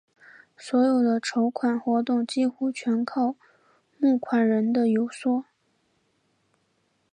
[0.57, 3.35] 所有的筹款活动几乎全靠
[3.99, 5.45] 募款人的游说。